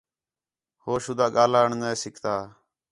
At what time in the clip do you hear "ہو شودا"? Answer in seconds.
0.83-1.25